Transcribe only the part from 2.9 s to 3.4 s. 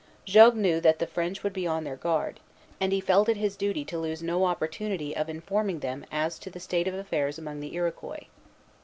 he felt it